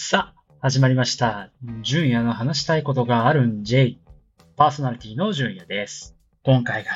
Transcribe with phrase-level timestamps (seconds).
[0.00, 1.50] さあ、始まりました。
[1.82, 3.98] 純也の話したいことがあるん J。
[4.54, 6.14] パーソナリティの純也です。
[6.44, 6.92] 今回が、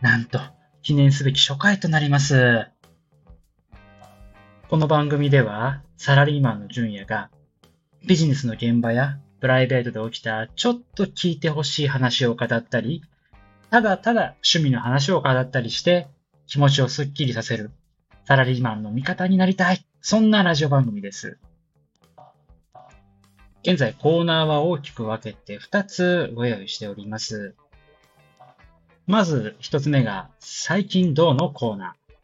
[0.00, 0.40] なんと、
[0.82, 2.66] 記念すべき初回となります。
[4.68, 7.30] この番組では、サラリーマンの純也が、
[8.04, 13.02] ビジネスの現場やプライベートで起きたちょっと聞いてほしい話を語ったり、
[13.70, 16.08] ただただ趣味の話を語ったりして、
[16.48, 17.70] 気持ちをスッキリさせる、
[18.24, 19.86] サラリーマンの味方になりたい。
[20.00, 21.38] そんなラジオ番組です。
[23.62, 27.54] 現在コーナーは大きく分けて2つご用意しております。
[29.06, 32.14] まず1つ目が最近どうのコーナー。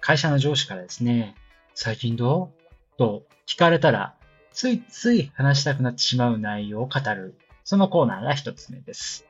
[0.00, 1.36] 会社の上司からですね、
[1.74, 4.16] 最近どうと聞かれたら
[4.52, 7.36] ついつい話したくなってしまう内容を語る。
[7.62, 9.26] そのコーナーが1つ目です。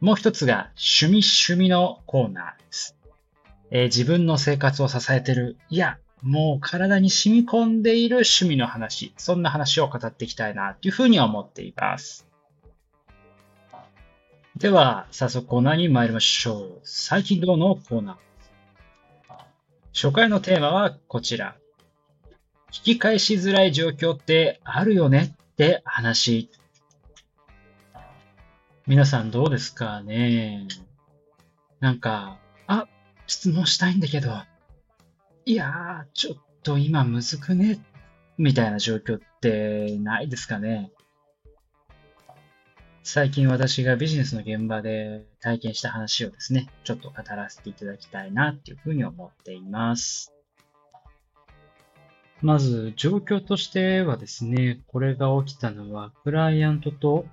[0.00, 2.96] もう1つが趣味趣味のコーナーです。
[3.70, 5.58] えー自分の生活を支えてる。
[5.70, 12.26] いや、もう体に染み込んでいる趣味の話、そんな話を語っていきたいなというふうに思っています。
[14.56, 16.80] では、早速コーナーに参りましょう。
[16.82, 18.16] 最近どうのコーナー。
[19.92, 21.56] 初回のテーマはこちら。
[22.72, 26.50] 聞き返しづらい状況ってあるよねって話。
[28.86, 30.66] 皆さんどうですかね
[31.78, 32.88] なんか、あ、
[33.26, 34.30] 質問したいんだけど、
[35.48, 37.80] いやー、ちょっと今むずくね？
[38.36, 40.92] みたいな状況ってないですかね？
[43.02, 50.34] 最近私がビジネスの現場で体験した話をですね、ちょっと語らせていただきたいなっていうふうに思っています。
[52.42, 57.24] まず、状況としてはですね、これが起きたのは、クライアントと、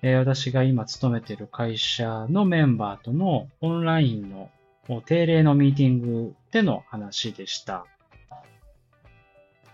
[0.00, 4.48] え私が今勤めている会社のメンバーとのオンラインの
[5.06, 7.86] 定例のミーティングでの話でした。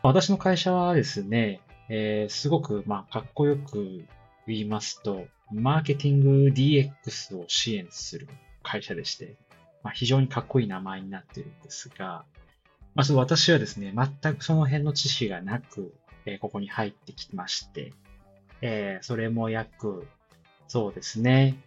[0.03, 4.04] 私の会社はですね、えーすごく、まあ、かっこよく
[4.47, 8.28] 言いますと、マーケティング DX を支援する
[8.62, 9.37] 会社でして、
[9.82, 12.25] まあ、非常にかっこいい名前になっているんですが、
[12.94, 15.94] まあ、私はですね、全くその辺の知識がなく、
[16.26, 17.93] えーここに入ってきまして、
[18.62, 20.06] えーそれも約、
[20.69, 21.59] そうですね、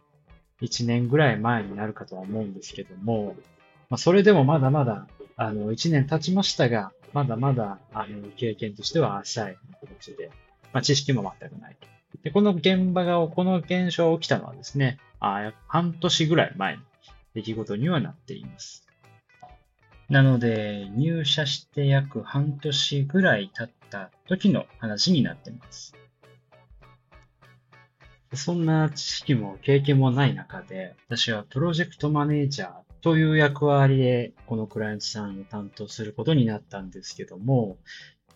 [0.61, 3.35] 1年ぐらい前になるかとは思うんですけども、
[3.89, 10.31] まあ、それでもまだまだ、あの、1年経ちましたが、まだまだ、あの、経験としては浅い形で、
[10.71, 11.87] まあ、知識も全くないと。
[12.23, 16.81] で、この現場が、この現象が起きたのはですね、あ半年ぐらい前の
[17.33, 18.87] 出来事にはなっています。
[20.09, 25.95] なので、入社して約半年ぐらい経った時の話になっています。
[28.35, 32.71] そんな知識も経験もない中で、私はプロジェクトマネージャー
[33.01, 37.77] という役割で、このクライアントさんを担当することになったんですけども、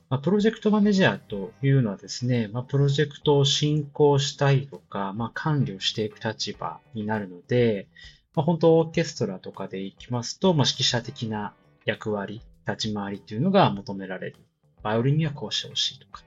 [0.10, 7.88] まあ、プロジェクトマネージャーというのはですね、まあ、プロジェクトを進行したりとか、まあ、管理をしていく立場になるので、
[8.34, 11.54] まあ、本当オーケストラとかで行きますと、まあ、指揮者的な
[11.86, 14.38] 役割、立ち回りというのが求められる。
[14.84, 16.24] バイオリンにはこうしてほしいとか、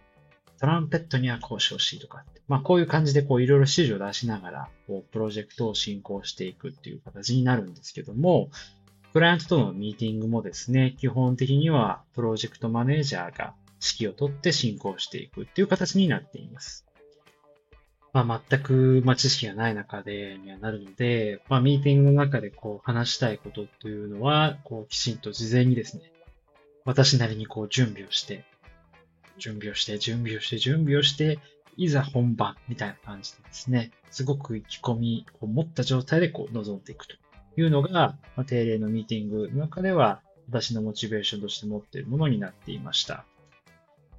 [0.60, 8.50] トランペットにはこうしてほしいとかって、まあこういう感じでこういろいろ指示を出しながら、こうプロジェクトを進行していくっていう形になるんですけども、
[9.14, 16.86] クライアントとのミーティングもですね、基本的にはプロジェクトマネージャーが指揮を取って進行していくっていう形になっています。
[18.12, 26.12] まあ全く、ま、知識がない中でにはなるので、まあミーティングの中でこう話したいことというのは、こうきちんと事前にですね、
[26.84, 28.44] 私なりにこう準備をして、
[29.40, 31.40] 準備をして、準備をして、準備をして、
[31.76, 37.16] いざ本番みたいな感じでですね、すごく意気込みを持った状態でこう臨んでいくと
[37.56, 43.24] いうのが、ま、定例のミーティングの中では私のモチベーションとして持っているものになっていました。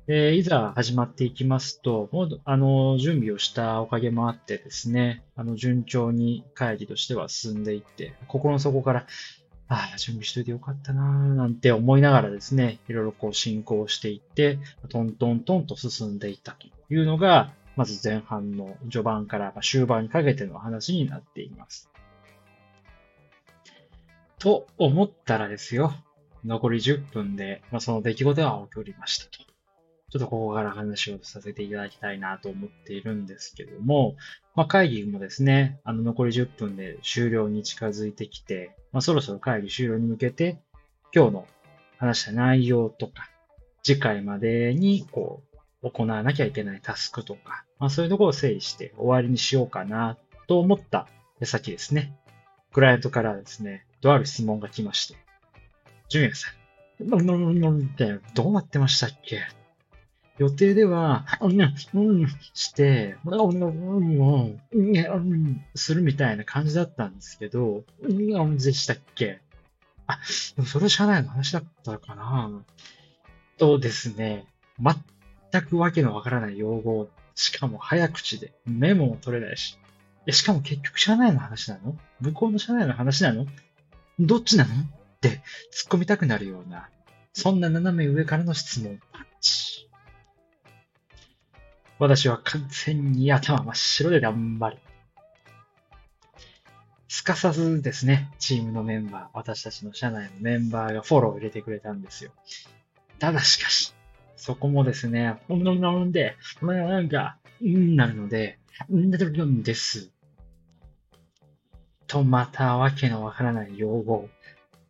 [0.07, 9.05] で、いざ始まっていきますと、もう、あの、準備をしたおかげもあってですね、あの、順調に会議としては進んでいって、心の底から、
[9.71, 14.59] ああ、準備しといてよかったなぁ、なんて思いながらですね、いろいろこう進行していって、
[14.89, 21.89] トントントンと進んでいったというのが、まず前半の序盤から終盤にかけての話になっています。
[24.39, 25.94] と思ったらですよ、
[26.44, 29.39] 残り10分で、まあ、その出来事が起こりましたと。
[30.09, 34.17] ちょっとここから話をさせていただきたいなと思っているんですけども、
[34.56, 40.59] まあ、会議もですね、あの残り10分で終了に近づいてきて、まあ、そろそろ会議終了に向けて、
[41.15, 41.48] 今日の
[41.98, 43.30] 話した内容とか、
[43.83, 45.42] 次回までにこ
[45.83, 50.18] う、行わなきゃいけないタスクとか、まあ、そういうところを整理して終わりにしようかな
[50.48, 51.07] と思った
[51.39, 52.15] 矢先ですね。
[52.74, 55.15] クライアントからですね、とある質問が来まして、
[56.09, 57.07] ジュンヤさん、
[58.36, 59.42] どうなってましたっけ？
[60.41, 61.75] 予定では、うん、うん、
[62.55, 69.39] して、うん、うん、うん、するみたいな感じだったんですけど、うん、でしたっけ？
[70.07, 70.17] あ、
[70.55, 72.63] でもそれ社内の話だったかな。
[73.59, 74.47] とですね、
[75.51, 79.77] 全くわけのわからない用語しかも早口で、メモも取れないし。
[80.31, 81.95] しかも結局社内の話なの？
[82.19, 83.45] 向こうの社内の話なの？
[84.19, 84.73] どっちなの？
[84.73, 84.75] っ
[85.21, 86.89] て突っ込みたくなるような、
[87.31, 88.99] そんな斜め上からの質問。
[92.01, 94.80] 私は完全に頭真っ白で頑張り。
[97.07, 102.31] すかさずですね、チームのメンバー、私たちの社内のメンバーがフォローを入れてくれたんですよ。
[103.19, 103.94] ただしかし、
[104.36, 108.57] そこもですね、ほんなんで、なんか、んなるので、
[108.92, 110.09] んなるんです。
[112.07, 114.27] と、またわけのわからない用語。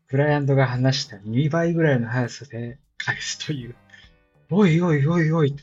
[0.07, 3.75] クライアントが話した2倍ぐらいの速さで返すという。
[4.49, 5.57] おいおいおいおい。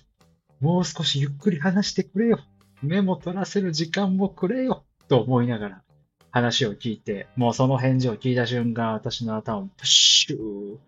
[0.61, 2.41] もう少しゆっくり話してくれよ。
[2.83, 4.85] メモ取らせる時間もくれよ。
[5.09, 5.83] と思いながら
[6.31, 10.79] 話を聞いて、もうその返事を聞いた瞬間、私の頭をプッシュー。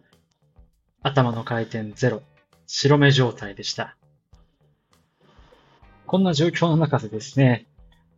[1.02, 2.22] 頭の回転ゼロ。
[2.66, 3.96] 白目状態でした。
[6.06, 7.66] こんな状況の中でですね、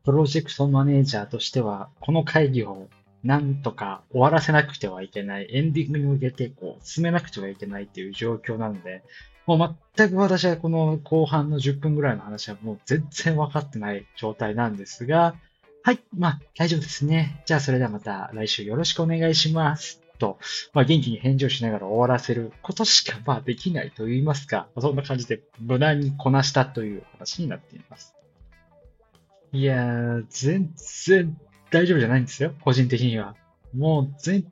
[0.04, 2.88] プロジェクトマネージャーとしては、この会議を
[3.22, 9.04] なんとか終わらせなくてはいけない、エンディングに向けてこう進めなくてはいけないっていう状況なので、
[9.46, 15.34] もう全く私はこの後半の10分ぐらいの話はもう全然分かってない状態なんですが、
[15.82, 17.42] はい、まあ大丈夫ですね。
[17.46, 20.00] じゃあそれではまた来週よろしくお願いします。
[20.18, 20.38] と、
[20.72, 28.14] まあ元気に返事をしながら終わらせることしかまあできないと言いますか、そんな感じで無難にこなしたという話になっています。
[29.52, 30.72] いやー、全
[31.04, 31.36] 然
[31.70, 33.34] 大丈夫じゃないんですよ、個人的には。
[33.74, 34.44] もう全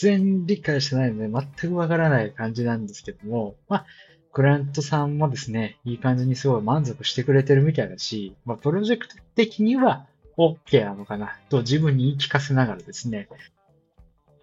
[0.00, 3.86] 然理解してないので、全くわからない感じなんですけども、まあ、
[4.36, 10.04] クライアントさんもですね、いい感じにすごい満足してくれてるみたいだし、まあ、プロジェクト的には
[10.36, 13.28] OK なのかなと自分に言い聞かせながらですね、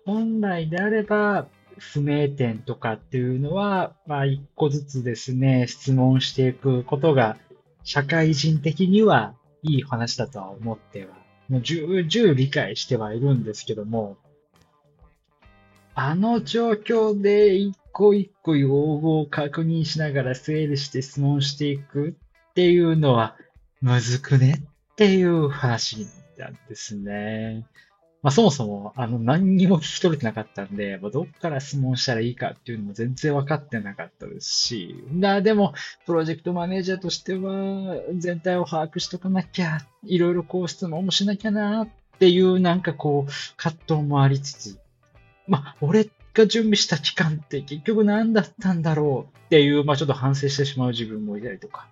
[0.04, 1.46] 本来であれば、
[1.78, 7.38] 不明点とかっていうのは、まあ、一個ずつですね、質問していくことが、
[7.84, 11.14] 社会人的にはいい話だとは思っては、
[11.50, 14.18] もう重々理解してはいるんですけども、
[15.96, 22.16] あの状況で一個一個用語を確認しながら整理して質問していく
[22.50, 23.36] っていうのは、
[23.82, 24.64] むずくね
[24.94, 26.08] っていう話
[26.38, 27.66] なんですね。
[28.24, 35.74] まあ、そもそも、あの、何にも聞き取れてなかったんで、まあ、どっから質問したらいいかっていうのも全然分かってなかったですし、だでも、
[36.06, 44.80] プロジェクトマネージャーとしては、全体を把握しとかなきゃ、いろいろこう質問もしなきゃなっていう、なんかこう、葛藤もありつつ、
[45.48, 51.88] まあ、俺が準備した期間って結局何だったんだろうっていう、まあ、ちょっと反省してしまう自分もいたりとか、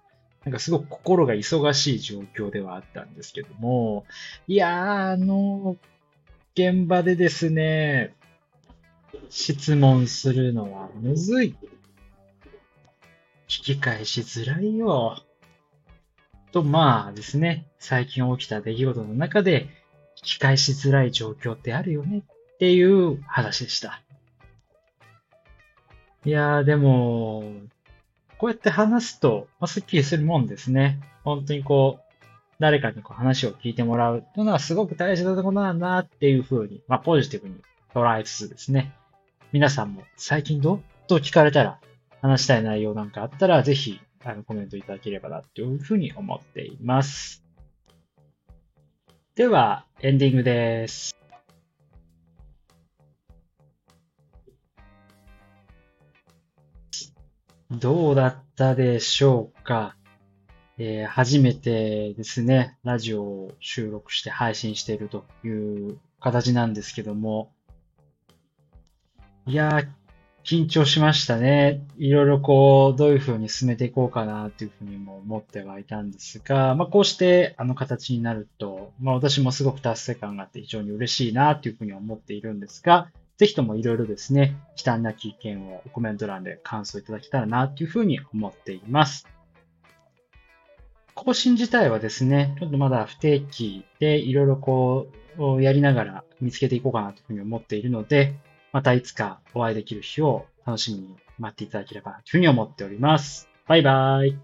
[0.46, 4.06] なんかすごく心が忙しい状況ではあったんですけども、
[4.48, 5.78] いやー、あの、
[6.56, 8.16] 現場でですね、
[9.30, 11.56] 質問するのはむずい。
[13.48, 15.22] 聞き返しづらいよ。
[16.52, 19.70] と、まあですね、最近起きた出来事の中で、
[20.18, 22.24] 聞き返しづらい状況ってあるよね
[22.62, 24.04] っていう話でした。
[26.26, 27.44] いやー、でも、
[28.38, 31.00] こうやって話すと、まあ、スッキリするもんですね。
[31.24, 32.14] 本当にこう、
[32.60, 37.56] 誰かにこう話を聞いてもらうというのはすごく大事なことなんだなっていうふうに、まあ、ポジティブに
[37.96, 38.94] 捉えつつですね、
[39.52, 41.80] 皆さんも最近どうと聞かれたら
[42.22, 47.44] 話したい内容なんかあったら、ぜひあのコメントいただければなというふうに思っています。
[49.34, 51.21] では、エンディングです。
[57.72, 59.96] どうだったでしょうか？
[60.78, 67.54] えー、初めてですね、ラジオを収録して配信しているという形なんですけども、
[69.46, 69.88] いやー、
[70.44, 71.86] 緊張しましたね。
[71.98, 83.10] いろいろこう、どういうふうに進めていこうかなというふうにも思ってはいたんですが、まあこうしてあの形になると、まあ私もすごく達成感があって非常に嬉しいなというふうに思っているんですが、
[83.42, 89.28] ぜひともいろいろですね、忌憚なき意見をコメント欄で感想いただけたらなというふうに思っています。
[91.16, 95.08] 更新自体はですね、ちょっとまだ不定期でいろいろこ
[95.40, 98.36] う、やりながら見つけていこうかなというふうに思っているので、
[98.74, 103.50] またいつかお会いできる日を楽しみに待っていただければというふうに思っております。
[103.66, 104.38] バイバイ。